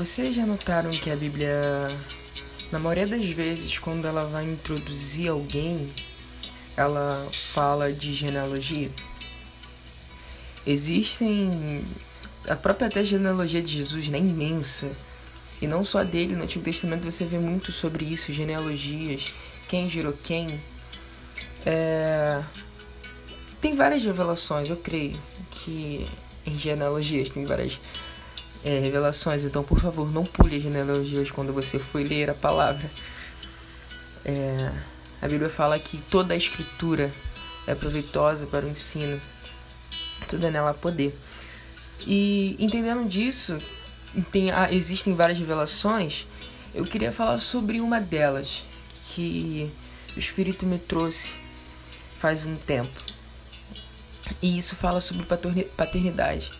Vocês 0.00 0.34
já 0.34 0.46
notaram 0.46 0.88
que 0.88 1.10
a 1.10 1.14
Bíblia, 1.14 1.60
na 2.72 2.78
maioria 2.78 3.06
das 3.06 3.26
vezes, 3.26 3.78
quando 3.78 4.06
ela 4.06 4.24
vai 4.24 4.46
introduzir 4.46 5.28
alguém, 5.28 5.92
ela 6.74 7.28
fala 7.30 7.92
de 7.92 8.10
genealogia? 8.14 8.90
Existem. 10.66 11.84
A 12.48 12.56
própria 12.56 12.86
até 12.86 13.04
genealogia 13.04 13.60
de 13.60 13.76
Jesus 13.76 14.10
é 14.10 14.16
imensa. 14.16 14.90
E 15.60 15.66
não 15.66 15.84
só 15.84 16.02
dele, 16.02 16.34
no 16.34 16.44
Antigo 16.44 16.64
Testamento 16.64 17.04
você 17.04 17.26
vê 17.26 17.38
muito 17.38 17.70
sobre 17.70 18.06
isso, 18.06 18.32
genealogias, 18.32 19.34
quem 19.68 19.86
gerou 19.86 20.14
quem. 20.14 20.62
É... 21.66 22.42
Tem 23.60 23.76
várias 23.76 24.02
revelações, 24.02 24.70
eu 24.70 24.78
creio 24.78 25.20
que 25.50 26.06
em 26.46 26.56
genealogias 26.56 27.30
tem 27.30 27.44
várias 27.44 27.78
é, 28.64 28.78
revelações, 28.78 29.44
então 29.44 29.62
por 29.62 29.80
favor 29.80 30.12
não 30.12 30.24
pule 30.24 30.56
as 30.56 30.62
genealogias 30.62 31.30
quando 31.30 31.52
você 31.52 31.78
for 31.78 32.02
ler 32.02 32.30
a 32.30 32.34
palavra. 32.34 32.90
É... 34.24 34.70
A 35.22 35.28
Bíblia 35.28 35.50
fala 35.50 35.78
que 35.78 35.98
toda 35.98 36.32
a 36.32 36.36
escritura 36.36 37.12
é 37.66 37.74
proveitosa 37.74 38.46
para 38.46 38.64
o 38.64 38.68
ensino, 38.70 39.20
tudo 40.26 40.46
é 40.46 40.50
nela 40.50 40.72
poder. 40.72 41.14
E 42.06 42.56
entendendo 42.58 43.06
disso, 43.06 43.58
tem, 44.32 44.50
ah, 44.50 44.72
existem 44.72 45.14
várias 45.14 45.38
revelações. 45.38 46.26
Eu 46.74 46.84
queria 46.84 47.12
falar 47.12 47.38
sobre 47.38 47.80
uma 47.80 48.00
delas 48.00 48.64
que 49.08 49.70
o 50.16 50.18
Espírito 50.18 50.64
me 50.64 50.78
trouxe 50.78 51.32
faz 52.16 52.46
um 52.46 52.56
tempo. 52.56 52.98
E 54.40 54.56
isso 54.56 54.74
fala 54.74 55.00
sobre 55.00 55.26
paternidade. 55.76 56.50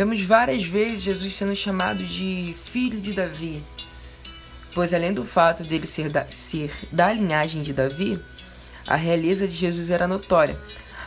Vemos 0.00 0.22
várias 0.22 0.64
vezes 0.64 1.02
Jesus 1.02 1.36
sendo 1.36 1.54
chamado 1.54 2.02
de 2.02 2.56
filho 2.64 2.98
de 3.02 3.12
Davi, 3.12 3.62
pois 4.74 4.94
além 4.94 5.12
do 5.12 5.26
fato 5.26 5.62
dele 5.62 5.86
ser 5.86 6.08
da, 6.08 6.24
ser 6.30 6.72
da 6.90 7.12
linhagem 7.12 7.60
de 7.60 7.74
Davi, 7.74 8.18
a 8.86 8.96
realeza 8.96 9.46
de 9.46 9.52
Jesus 9.52 9.90
era 9.90 10.08
notória. 10.08 10.58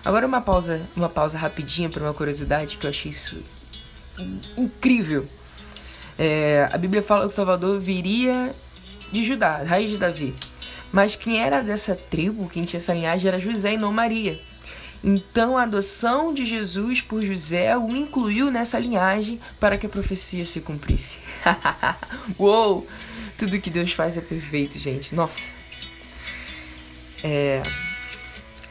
Agora 0.06 0.28
uma 0.28 0.42
pausa, 0.42 0.80
uma 0.96 1.10
pausa 1.10 1.40
rapidinha 1.40 1.90
para 1.90 2.04
uma 2.04 2.14
curiosidade 2.14 2.78
que 2.78 2.86
eu 2.86 2.90
achei 2.92 3.10
isso 3.10 3.42
incrível. 4.56 5.28
É, 6.16 6.70
a 6.72 6.78
Bíblia 6.78 7.02
fala 7.02 7.24
que 7.24 7.34
o 7.34 7.36
Salvador 7.36 7.80
viria 7.80 8.54
de 9.12 9.24
Judá, 9.24 9.64
raiz 9.64 9.90
de 9.90 9.98
Davi. 9.98 10.36
Mas 10.92 11.16
quem 11.16 11.42
era 11.42 11.64
dessa 11.64 11.96
tribo, 11.96 12.48
quem 12.48 12.64
tinha 12.64 12.78
essa 12.78 12.94
linhagem, 12.94 13.28
era 13.28 13.40
José 13.40 13.74
e 13.74 13.78
não 13.78 13.92
Maria. 13.92 14.40
Então 15.04 15.58
a 15.58 15.64
adoção 15.64 16.34
de 16.34 16.46
Jesus 16.46 17.02
por 17.02 17.22
José 17.22 17.76
o 17.78 17.90
incluiu 17.96 18.50
nessa 18.50 18.80
linhagem 18.80 19.40
para 19.60 19.78
que 19.78 19.86
a 19.86 19.90
profecia 19.90 20.46
se 20.46 20.62
cumprisse. 20.62 21.20
Uou! 22.40 22.88
Tudo 23.38 23.60
que 23.60 23.70
Deus 23.70 23.92
faz 23.92 24.18
é 24.18 24.22
perfeito, 24.22 24.80
gente. 24.80 25.14
Nossa. 25.14 25.54
É... 27.22 27.62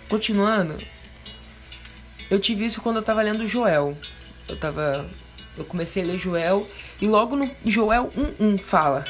Continuando, 0.09 0.79
eu 2.31 2.41
tive 2.41 2.65
isso 2.65 2.81
quando 2.81 2.97
eu 2.97 3.01
estava 3.01 3.21
lendo 3.21 3.47
Joel. 3.47 3.97
Eu 4.49 4.59
tava 4.59 5.11
eu 5.57 5.65
comecei 5.67 6.03
a 6.03 6.07
ler 6.07 6.19
Joel 6.19 6.67
e 7.01 7.07
logo 7.07 7.37
no 7.37 7.51
Joel 7.65 8.11
1:1 8.17 8.59
fala: 8.59 9.05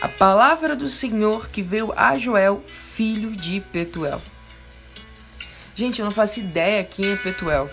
A 0.00 0.08
palavra 0.08 0.74
do 0.74 0.88
Senhor 0.88 1.48
que 1.48 1.62
veio 1.62 1.92
a 1.96 2.18
Joel, 2.18 2.64
filho 2.66 3.30
de 3.30 3.60
Petuel. 3.60 4.20
Gente, 5.74 6.00
eu 6.00 6.04
não 6.04 6.12
faço 6.12 6.40
ideia 6.40 6.84
quem 6.84 7.12
é 7.12 7.16
Petuel. 7.16 7.70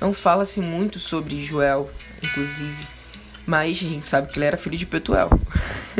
Não 0.00 0.12
fala-se 0.12 0.60
muito 0.60 0.98
sobre 0.98 1.42
Joel, 1.42 1.90
inclusive. 2.22 2.86
Mas 3.46 3.78
a 3.78 3.88
gente 3.88 4.06
sabe 4.06 4.30
que 4.30 4.38
ele 4.38 4.46
era 4.46 4.56
filho 4.56 4.76
de 4.76 4.86
Petuel. 4.86 5.30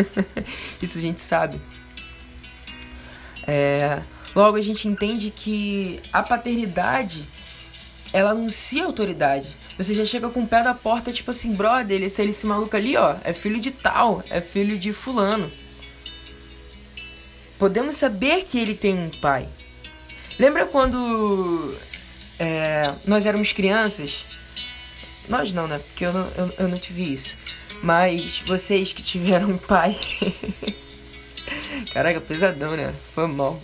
Isso 0.81 0.99
a 0.99 1.01
gente 1.01 1.21
sabe. 1.21 1.61
É, 3.47 4.03
logo 4.35 4.57
a 4.57 4.63
gente 4.63 4.89
entende 4.89 5.31
que 5.31 6.01
a 6.13 6.23
paternidade 6.23 7.29
ela 8.13 8.31
anuncia 8.31 8.85
autoridade. 8.85 9.57
Você 9.77 9.93
já 9.93 10.05
chega 10.05 10.29
com 10.29 10.43
o 10.43 10.47
pé 10.47 10.63
da 10.63 10.73
porta, 10.73 11.13
tipo 11.13 11.31
assim, 11.31 11.53
brother, 11.53 12.03
esse, 12.03 12.23
esse 12.23 12.47
maluco 12.47 12.77
ali, 12.77 12.97
ó, 12.97 13.17
é 13.25 13.33
filho 13.33 13.59
de 13.59 13.73
tal, 13.73 14.23
é 14.31 14.41
filho 14.41 14.79
de 14.79 14.93
fulano. 14.93 15.51
Podemos 17.59 17.97
saber 17.97 18.45
que 18.45 18.59
ele 18.59 18.75
tem 18.75 18.95
um 18.95 19.11
pai. 19.11 19.49
Lembra 20.39 20.67
quando 20.67 21.77
é, 22.39 22.93
nós 23.07 23.27
éramos 23.27 23.53
crianças? 23.53 24.27
Nós 25.29 25.53
não, 25.53 25.67
né? 25.67 25.79
Porque 25.79 26.05
eu 26.05 26.13
não, 26.13 26.29
eu, 26.37 26.55
eu 26.59 26.69
não 26.69 26.79
tive 26.79 27.13
isso. 27.13 27.37
Mas 27.83 28.43
vocês 28.47 28.93
que 28.93 29.03
tiveram 29.03 29.51
um 29.51 29.59
pai. 29.59 29.97
Caraca, 31.93 32.21
pesadão, 32.21 32.77
né? 32.77 32.95
Foi 33.15 33.27
mal. 33.27 33.63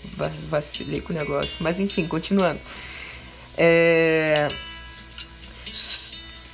Vacilei 0.48 1.00
com 1.00 1.12
o 1.12 1.16
negócio. 1.16 1.62
Mas 1.62 1.80
enfim, 1.80 2.06
continuando. 2.06 2.60
É 3.56 4.48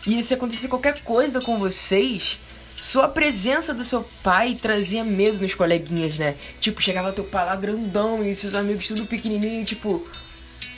e 0.07 0.23
se 0.23 0.35
acontecer 0.35 0.69
qualquer 0.69 1.03
coisa 1.03 1.41
com 1.41 1.59
vocês, 1.59 2.39
só 2.77 3.05
a 3.05 3.09
presença 3.09 3.73
do 3.73 3.83
seu 3.83 4.05
pai 4.23 4.55
trazia 4.55 5.03
medo 5.03 5.39
nos 5.41 5.55
coleguinhas, 5.55 6.19
né? 6.19 6.37
Tipo, 6.61 6.83
chegava 6.83 7.13
teu 7.13 7.25
pai 7.25 7.47
lá 7.47 7.57
grandão 7.57 8.23
e 8.23 8.35
seus 8.35 8.55
amigos 8.55 8.87
tudo 8.87 9.07
pequenininho, 9.07 9.65
tipo, 9.65 10.07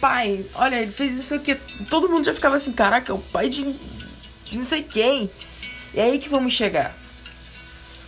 pai, 0.01 0.47
olha, 0.55 0.81
ele 0.81 0.93
fez 0.93 1.19
isso 1.19 1.35
aqui. 1.35 1.57
Todo 1.91 2.09
mundo 2.09 2.25
já 2.25 2.35
ficava 2.35 2.55
assim, 2.55 2.73
caraca, 2.73 3.13
o 3.13 3.19
pai 3.19 3.49
de, 3.49 3.75
de 4.45 4.59
não 4.59 4.65
sei 4.65 4.83
quem. 4.83 5.31
E 5.93 6.01
é 6.01 6.05
aí 6.05 6.19
que 6.19 6.29
vamos 6.29 6.53
chegar. 6.53 6.97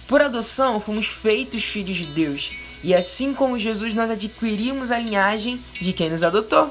Por 0.07 0.21
adoção, 0.21 0.81
fomos 0.81 1.07
feitos 1.07 1.65
filhos 1.65 1.97
de 1.97 2.07
Deus. 2.07 2.51
E 2.83 2.95
assim 2.95 3.35
como 3.35 3.59
Jesus, 3.59 3.95
nós 3.95 4.11
adquirimos 4.11 4.91
a 4.91 4.99
linhagem 4.99 5.63
de 5.81 5.93
quem 5.93 6.11
nos 6.11 6.23
adotou. 6.23 6.71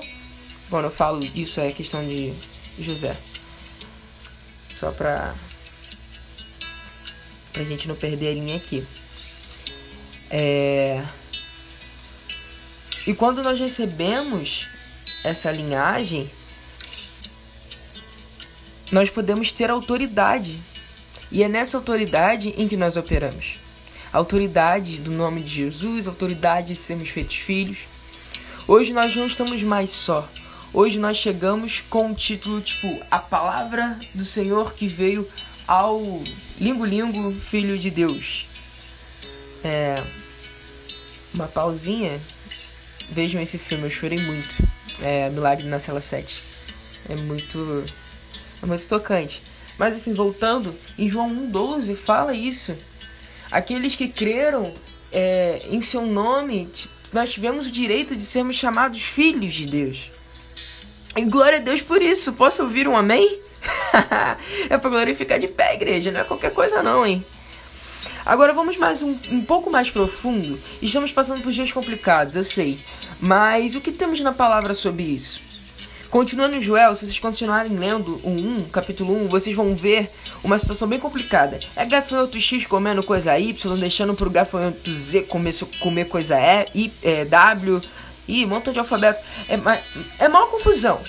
Quando 0.70 0.86
eu 0.86 0.92
falo 0.92 1.24
isso, 1.36 1.60
é 1.60 1.72
questão 1.72 2.06
de 2.08 2.34
José. 2.78 3.18
Só 4.70 4.92
pra. 4.92 5.36
Pra 7.60 7.66
gente 7.66 7.90
não 7.90 7.96
perder 7.96 8.30
a 8.30 8.34
linha 8.34 8.56
aqui. 8.56 8.88
É. 10.30 11.04
E 13.06 13.14
quando 13.14 13.44
nós 13.44 13.60
recebemos 13.60 14.70
essa 15.26 15.52
linhagem, 15.52 16.32
nós 18.94 19.10
podemos 19.10 19.52
ter 19.52 19.70
autoridade. 19.70 20.58
E 21.30 21.44
é 21.44 21.50
nessa 21.50 21.76
autoridade 21.76 22.54
em 22.58 22.66
que 22.66 22.78
nós 22.78 22.96
operamos. 22.96 23.60
Autoridade 24.14 25.02
do 25.02 25.12
nome 25.12 25.44
de 25.44 25.50
Jesus, 25.50 26.08
autoridade 26.08 26.68
de 26.68 26.76
sermos 26.78 27.10
feitos 27.10 27.36
filhos. 27.36 27.80
Hoje 28.70 28.94
nós 28.94 29.14
não 29.18 29.28
estamos 29.28 29.62
mais 29.64 29.90
só. 29.90 30.30
Hoje 30.74 30.98
nós 30.98 31.18
chegamos 31.18 31.84
com 31.90 32.12
o 32.12 32.16
título 32.16 32.62
tipo 32.62 33.02
A 33.12 33.20
Palavra 33.20 34.00
do 34.14 34.24
Senhor 34.24 34.74
que 34.74 34.88
veio 34.88 35.28
ao 35.70 36.02
Lingo 36.60 36.84
Lingo, 36.84 37.40
Filho 37.42 37.78
de 37.78 37.92
Deus. 37.92 38.48
É. 39.64 39.94
Uma 41.32 41.48
pausinha. 41.48 42.20
Vejam 43.12 43.40
esse 43.40 43.60
filme, 43.60 43.84
eu 43.84 43.92
chorei 43.92 44.20
muito. 44.20 44.68
É 45.00 45.30
Milagre 45.30 45.68
na 45.68 45.78
Cela 45.78 46.02
7. 46.02 46.44
É 47.08 47.16
muito. 47.16 47.86
É 48.64 48.66
muito 48.66 48.88
tocante. 48.88 49.44
Mas 49.78 49.96
enfim, 49.96 50.12
voltando, 50.12 50.76
em 50.98 51.08
João 51.08 51.30
1,12 51.52 51.96
fala 51.96 52.34
isso. 52.34 52.76
Aqueles 53.52 53.96
que 53.96 54.08
creram 54.08 54.74
é, 55.12 55.62
em 55.70 55.82
seu 55.82 56.04
nome, 56.04 56.68
nós 57.14 57.32
tivemos 57.32 57.68
o 57.68 57.72
direito 57.72 58.16
de 58.16 58.26
sermos 58.26 58.56
chamados 58.56 59.04
filhos 59.04 59.54
de 59.54 59.68
Deus. 59.68 60.10
E 61.16 61.24
glória 61.26 61.60
a 61.60 61.62
Deus 61.62 61.80
por 61.80 62.02
isso. 62.02 62.34
Posso 62.34 62.64
ouvir 62.64 62.88
um 62.88 62.98
amém? 62.98 63.49
É 64.70 64.78
para 64.78 64.90
glorificar 64.90 65.40
de 65.40 65.48
pé, 65.48 65.76
igreja. 65.76 66.12
Não 66.12 66.22
é 66.22 66.24
qualquer 66.24 66.52
coisa, 66.52 66.82
não, 66.84 67.06
hein? 67.06 67.26
Agora 68.26 68.54
vamos 68.54 68.78
mais 68.78 69.02
um, 69.02 69.18
um 69.32 69.42
pouco 69.42 69.72
mais 69.72 69.90
profundo. 69.90 70.60
Estamos 70.82 71.12
passando 71.12 71.42
por 71.42 71.52
dias 71.52 71.72
complicados, 71.72 72.36
eu 72.36 72.44
sei. 72.44 72.80
Mas 73.20 73.76
o 73.76 73.82
que 73.82 73.92
temos 73.92 74.20
na 74.22 74.32
palavra 74.32 74.74
sobre 74.74 75.04
isso? 75.04 75.42
Continuando 76.10 76.56
em 76.56 76.62
Joel, 76.62 76.96
se 76.96 77.06
vocês 77.06 77.20
continuarem 77.20 77.78
lendo 77.78 78.20
o 78.24 78.32
1, 78.32 78.70
capítulo 78.70 79.16
1, 79.26 79.28
vocês 79.28 79.56
vão 79.56 79.76
ver 79.76 80.12
uma 80.44 80.58
situação 80.58 80.88
bem 80.88 81.00
complicada. 81.00 81.60
É 81.76 81.86
gafanhoto 81.86 82.40
X 82.40 82.66
comendo 82.66 83.04
coisa 83.04 83.38
Y, 83.38 83.78
deixando 83.78 84.16
pro 84.16 84.30
gafanhoto 84.30 84.92
Z 84.92 85.24
comer, 85.24 85.54
comer 85.80 86.06
coisa 86.06 86.36
E, 86.40 86.86
I, 86.86 86.94
é, 87.04 87.26
W, 87.26 87.80
Ih, 88.28 88.46
montão 88.46 88.74
de 88.74 88.80
alfabeto. 88.80 89.22
É, 89.48 90.26
é 90.26 90.28
maior 90.28 90.48
confusão. 90.50 91.00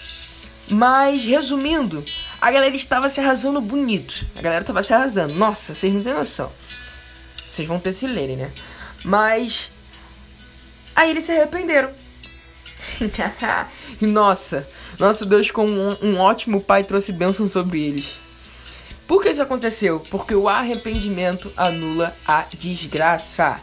Mas, 0.68 1.24
resumindo, 1.24 2.04
a 2.40 2.50
galera 2.50 2.74
estava 2.74 3.08
se 3.08 3.20
arrasando 3.20 3.60
bonito. 3.60 4.26
A 4.34 4.40
galera 4.40 4.62
estava 4.62 4.82
se 4.82 4.94
arrasando. 4.94 5.34
Nossa, 5.34 5.74
vocês 5.74 5.92
não 5.92 6.02
têm 6.02 6.14
noção. 6.14 6.50
Vocês 7.48 7.68
vão 7.68 7.78
ter 7.78 7.92
se 7.92 8.06
lerem, 8.06 8.36
né? 8.36 8.50
Mas. 9.04 9.70
Aí 10.96 11.10
eles 11.10 11.24
se 11.24 11.32
arrependeram. 11.32 11.90
e 14.00 14.06
nossa, 14.06 14.68
nosso 14.98 15.26
Deus, 15.26 15.50
com 15.50 15.66
um, 15.66 15.96
um 16.02 16.18
ótimo 16.18 16.60
pai, 16.60 16.84
trouxe 16.84 17.12
bênção 17.12 17.46
sobre 17.46 17.82
eles. 17.82 18.18
Por 19.06 19.22
que 19.22 19.28
isso 19.28 19.42
aconteceu? 19.42 20.00
Porque 20.10 20.34
o 20.34 20.48
arrependimento 20.48 21.52
anula 21.56 22.16
a 22.26 22.46
desgraça. 22.56 23.60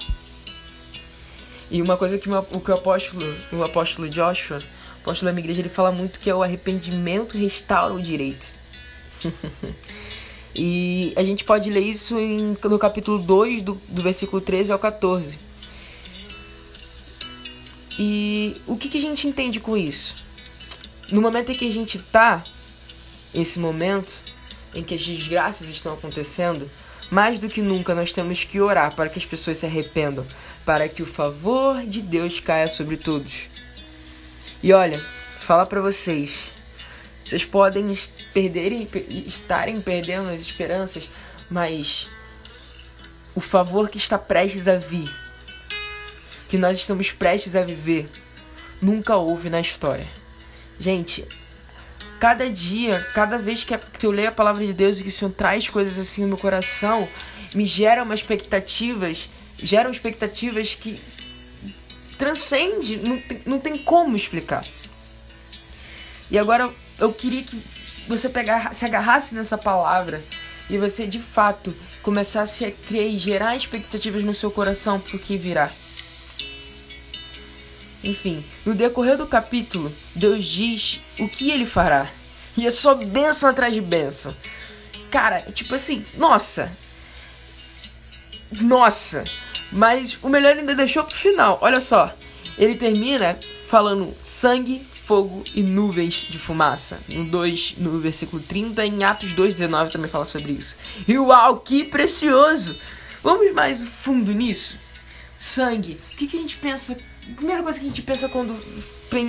E 1.71 1.81
uma 1.81 1.97
coisa 1.97 2.17
que 2.17 2.29
o 2.29 2.61
que 2.61 2.71
o 2.71 2.73
apóstolo, 2.73 3.35
o 3.51 3.63
apóstolo 3.63 4.09
Joshua, 4.09 4.61
apóstolo 5.01 5.29
da 5.29 5.33
minha 5.33 5.43
igreja, 5.43 5.61
ele 5.61 5.69
fala 5.69 5.91
muito 5.91 6.19
que 6.19 6.29
é 6.29 6.35
o 6.35 6.43
arrependimento 6.43 7.37
restaura 7.37 7.93
o 7.93 8.01
direito. 8.01 8.56
e 10.55 11.13
a 11.15 11.23
gente 11.23 11.43
pode 11.43 11.69
ler 11.69 11.81
isso 11.81 12.19
em, 12.19 12.57
no 12.63 12.79
capítulo 12.79 13.19
2, 13.19 13.61
do, 13.61 13.81
do 13.87 14.01
versículo 14.01 14.41
13 14.41 14.71
ao 14.71 14.79
14. 14.79 15.39
E 17.99 18.61
o 18.67 18.77
que, 18.77 18.89
que 18.89 18.97
a 18.97 19.01
gente 19.01 19.27
entende 19.27 19.59
com 19.59 19.75
isso? 19.75 20.15
No 21.11 21.21
momento 21.21 21.51
em 21.51 21.55
que 21.55 21.67
a 21.67 21.71
gente 21.71 21.99
tá, 21.99 22.43
esse 23.33 23.59
momento 23.59 24.13
em 24.73 24.83
que 24.83 24.93
as 24.93 25.01
desgraças 25.01 25.67
estão 25.69 25.93
acontecendo, 25.93 26.69
mais 27.09 27.39
do 27.39 27.47
que 27.47 27.61
nunca 27.61 27.95
nós 27.95 28.11
temos 28.11 28.43
que 28.43 28.59
orar 28.59 28.95
para 28.95 29.09
que 29.09 29.17
as 29.17 29.25
pessoas 29.25 29.57
se 29.57 29.65
arrependam, 29.65 30.25
para 30.65 30.87
que 30.87 31.01
o 31.01 31.05
favor 31.05 31.83
de 31.85 32.01
Deus 32.01 32.39
caia 32.39 32.67
sobre 32.67 32.97
todos. 32.97 33.47
E 34.61 34.73
olha, 34.73 35.01
falar 35.39 35.65
para 35.65 35.81
vocês, 35.81 36.51
vocês 37.27 37.43
podem 37.43 37.93
perderem, 38.33 38.87
estarem 39.25 39.81
perdendo 39.81 40.29
as 40.29 40.39
esperanças, 40.39 41.09
mas 41.49 42.09
o 43.35 43.41
favor 43.41 43.89
que 43.89 43.97
está 43.97 44.17
prestes 44.17 44.65
a 44.69 44.77
vir, 44.77 45.13
que 46.47 46.57
nós 46.57 46.77
estamos 46.77 47.11
prestes 47.11 47.53
a 47.53 47.65
viver, 47.65 48.09
nunca 48.81 49.17
houve 49.17 49.49
na 49.49 49.59
história. 49.59 50.07
Gente, 50.79 51.27
cada 52.17 52.49
dia, 52.49 53.05
cada 53.13 53.37
vez 53.37 53.65
que, 53.65 53.77
eu 54.05 54.11
leio 54.11 54.29
a 54.29 54.31
palavra 54.31 54.65
de 54.65 54.73
Deus 54.73 54.97
e 54.97 55.03
que 55.03 55.09
o 55.09 55.11
Senhor 55.11 55.31
traz 55.31 55.69
coisas 55.69 55.99
assim 55.99 56.21
no 56.21 56.29
meu 56.29 56.37
coração, 56.37 57.09
me 57.53 57.65
geram 57.65 58.03
umas 58.03 58.21
expectativas, 58.21 59.29
geram 59.57 59.91
expectativas 59.91 60.75
que 60.75 61.03
transcende, 62.17 62.95
não 62.95 63.19
tem, 63.19 63.41
não 63.45 63.59
tem 63.59 63.77
como 63.77 64.15
explicar. 64.15 64.65
E 66.31 66.39
agora 66.39 66.73
eu 66.99 67.13
queria 67.13 67.43
que 67.43 67.61
você 68.07 68.29
pegar, 68.29 68.73
se 68.73 68.85
agarrasse 68.85 69.35
nessa 69.35 69.57
palavra 69.57 70.23
e 70.69 70.77
você 70.77 71.07
de 71.07 71.19
fato 71.19 71.75
começasse 72.01 72.65
a 72.65 72.71
crer 72.71 73.13
e 73.13 73.17
gerar 73.17 73.55
expectativas 73.55 74.23
no 74.23 74.33
seu 74.33 74.51
coração 74.51 74.99
pro 74.99 75.19
que 75.19 75.37
virá. 75.37 75.71
Enfim, 78.03 78.45
no 78.65 78.73
decorrer 78.73 79.17
do 79.17 79.27
capítulo, 79.27 79.93
Deus 80.15 80.45
diz 80.45 81.03
o 81.19 81.27
que 81.27 81.51
ele 81.51 81.65
fará. 81.65 82.09
E 82.55 82.65
é 82.65 82.69
só 82.69 82.95
bênção 82.95 83.49
atrás 83.49 83.73
de 83.73 83.81
bênção. 83.81 84.35
Cara, 85.11 85.41
tipo 85.51 85.75
assim, 85.75 86.05
nossa. 86.15 86.71
Nossa. 88.61 89.23
Mas 89.71 90.17
o 90.21 90.29
melhor 90.29 90.55
ainda 90.55 90.73
deixou 90.73 91.03
pro 91.03 91.15
final. 91.15 91.59
Olha 91.61 91.81
só. 91.81 92.13
Ele 92.57 92.75
termina 92.75 93.37
falando 93.67 94.15
sangue, 94.21 94.87
fogo 95.07 95.41
e 95.55 95.63
nuvens 95.63 96.27
de 96.29 96.37
fumaça. 96.37 96.99
No 97.13 97.23
2, 97.23 97.75
no 97.77 97.97
versículo 98.01 98.43
30, 98.43 98.85
em 98.85 99.05
Atos 99.05 99.33
2:19 99.33 99.89
também 99.89 100.09
fala 100.09 100.25
sobre 100.25 100.51
isso. 100.51 100.75
E 101.07 101.17
uau, 101.17 101.61
que 101.61 101.85
precioso! 101.85 102.77
Vamos 103.23 103.53
mais 103.53 103.81
fundo 103.81 104.33
nisso? 104.33 104.77
Sangue. 105.39 105.97
O 106.11 106.17
que, 106.17 106.27
que 106.27 106.35
a 106.35 106.41
gente 106.41 106.57
pensa 106.57 106.97
primeira 107.35 107.63
coisa 107.63 107.79
que 107.79 107.85
a 107.85 107.89
gente 107.89 108.01
pensa 108.01 108.27
quando 108.27 108.61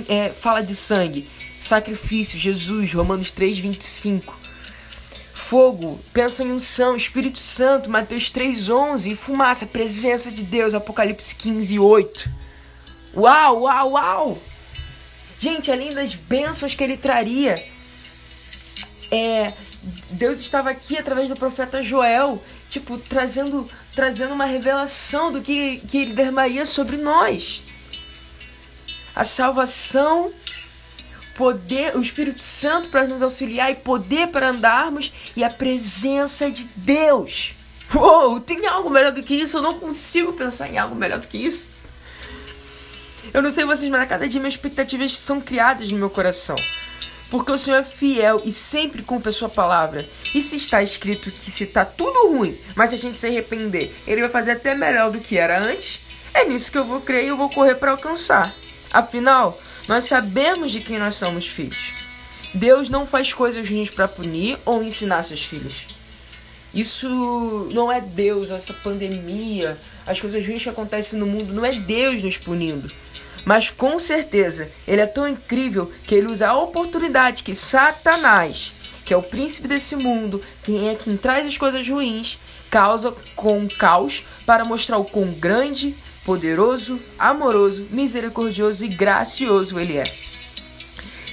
é, 0.09 0.29
fala 0.29 0.61
de 0.61 0.75
sangue: 0.75 1.29
sacrifício, 1.57 2.37
Jesus, 2.37 2.91
Romanos 2.93 3.31
3, 3.31 3.57
25. 3.59 4.37
Fogo, 5.33 5.99
pensa 6.11 6.43
em 6.43 6.51
unção, 6.51 6.95
Espírito 6.95 7.39
Santo, 7.39 7.89
Mateus 7.89 8.29
3, 8.29 8.69
11. 8.69 9.11
E 9.11 9.15
fumaça, 9.15 9.65
presença 9.65 10.29
de 10.29 10.43
Deus, 10.43 10.75
Apocalipse 10.75 11.33
15, 11.35 11.79
8. 11.79 12.29
Uau, 13.15 13.61
uau, 13.61 13.91
uau! 13.91 14.48
Gente, 15.39 15.71
além 15.71 15.93
das 15.93 16.13
bênçãos 16.13 16.75
que 16.75 16.83
ele 16.83 16.97
traria, 16.97 17.55
é, 19.09 19.53
Deus 20.11 20.39
estava 20.41 20.69
aqui 20.69 20.97
através 20.97 21.29
do 21.29 21.35
profeta 21.35 21.81
Joel, 21.81 22.43
tipo, 22.69 22.99
trazendo, 22.99 23.67
trazendo 23.95 24.33
uma 24.33 24.45
revelação 24.45 25.31
do 25.31 25.41
que, 25.41 25.77
que 25.87 25.97
ele 25.99 26.13
derramaria 26.13 26.65
sobre 26.65 26.97
nós 26.97 27.63
a 29.19 29.23
salvação, 29.25 30.31
poder, 31.35 31.93
o 31.97 32.01
Espírito 32.01 32.41
Santo 32.41 32.87
para 32.87 33.05
nos 33.05 33.21
auxiliar 33.21 33.69
e 33.69 33.75
poder 33.75 34.27
para 34.27 34.49
andarmos 34.49 35.11
e 35.35 35.43
a 35.43 35.49
presença 35.49 36.49
de 36.49 36.65
Deus. 36.75 37.53
Uou, 37.93 38.39
tem 38.39 38.65
algo 38.65 38.89
melhor 38.89 39.11
do 39.11 39.21
que 39.21 39.35
isso? 39.35 39.57
Eu 39.57 39.61
não 39.61 39.77
consigo 39.77 40.31
pensar 40.31 40.69
em 40.69 40.77
algo 40.77 40.95
melhor 40.95 41.19
do 41.19 41.27
que 41.27 41.37
isso. 41.37 41.69
Eu 43.33 43.41
não 43.41 43.49
sei 43.49 43.65
vocês, 43.65 43.89
mas 43.89 44.01
a 44.01 44.05
cada 44.05 44.27
dia 44.27 44.39
minhas 44.39 44.53
expectativas 44.55 45.17
são 45.17 45.39
criadas 45.39 45.91
no 45.91 45.97
meu 45.97 46.09
coração. 46.09 46.55
Porque 47.29 47.51
o 47.51 47.57
Senhor 47.57 47.77
é 47.77 47.83
fiel 47.83 48.41
e 48.43 48.51
sempre 48.51 49.03
cumpre 49.03 49.29
a 49.29 49.31
sua 49.31 49.49
palavra. 49.49 50.09
E 50.33 50.41
se 50.41 50.55
está 50.55 50.81
escrito 50.81 51.31
que 51.31 51.51
se 51.51 51.65
está 51.65 51.85
tudo 51.85 52.31
ruim, 52.31 52.59
mas 52.75 52.89
se 52.89 52.95
a 52.95 52.97
gente 52.97 53.19
se 53.19 53.27
arrepender, 53.27 53.93
ele 54.07 54.21
vai 54.21 54.29
fazer 54.29 54.51
até 54.51 54.73
melhor 54.73 55.11
do 55.11 55.19
que 55.19 55.37
era 55.37 55.61
antes, 55.61 56.01
é 56.33 56.45
nisso 56.45 56.71
que 56.71 56.77
eu 56.77 56.85
vou 56.85 57.01
crer 57.01 57.25
e 57.25 57.27
eu 57.27 57.37
vou 57.37 57.49
correr 57.49 57.75
para 57.75 57.91
alcançar. 57.91 58.51
Afinal, 58.91 59.61
nós 59.87 60.05
sabemos 60.05 60.71
de 60.71 60.81
quem 60.81 60.97
nós 60.97 61.15
somos 61.15 61.47
filhos. 61.47 61.93
Deus 62.53 62.89
não 62.89 63.05
faz 63.05 63.31
coisas 63.31 63.67
ruins 63.69 63.91
para 63.91 64.07
punir 64.07 64.57
ou 64.65 64.81
ensinar 64.81 65.21
seus 65.21 65.43
filhos. 65.43 65.85
Isso 66.73 67.69
não 67.73 67.91
é 67.91 67.99
Deus, 67.99 68.51
essa 68.51 68.73
pandemia, 68.73 69.79
as 70.05 70.19
coisas 70.19 70.45
ruins 70.45 70.63
que 70.63 70.69
acontecem 70.69 71.19
no 71.19 71.25
mundo, 71.25 71.53
não 71.53 71.65
é 71.65 71.71
Deus 71.71 72.21
nos 72.21 72.37
punindo. 72.37 72.91
Mas 73.45 73.71
com 73.71 73.97
certeza, 73.99 74.69
ele 74.87 75.01
é 75.01 75.07
tão 75.07 75.27
incrível 75.27 75.91
que 76.03 76.13
ele 76.13 76.27
usa 76.27 76.49
a 76.49 76.57
oportunidade 76.57 77.43
que 77.43 77.55
Satanás, 77.55 78.73
que 79.03 79.13
é 79.13 79.17
o 79.17 79.23
príncipe 79.23 79.67
desse 79.67 79.95
mundo, 79.95 80.41
quem 80.61 80.89
é 80.89 80.95
quem 80.95 81.17
traz 81.17 81.47
as 81.47 81.57
coisas 81.57 81.87
ruins, 81.87 82.37
causa 82.69 83.15
com 83.35 83.67
caos 83.67 84.23
para 84.45 84.63
mostrar 84.63 84.97
o 84.97 85.05
quão 85.05 85.31
grande, 85.31 85.97
poderoso, 86.23 86.99
amoroso, 87.17 87.87
misericordioso 87.89 88.85
e 88.85 88.89
gracioso 88.89 89.79
Ele 89.79 89.97
é. 89.97 90.03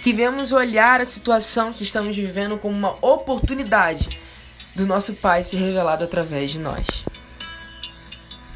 Que 0.03 0.13
vemos 0.13 0.53
olhar 0.53 1.01
a 1.01 1.05
situação 1.05 1.73
que 1.73 1.83
estamos 1.83 2.17
vivendo 2.17 2.57
como 2.57 2.75
uma 2.75 2.97
oportunidade 3.05 4.19
do 4.77 4.87
nosso 4.87 5.15
Pai 5.15 5.43
ser 5.43 5.57
revelado 5.57 6.05
através 6.05 6.51
de 6.51 6.59
nós. 6.59 6.87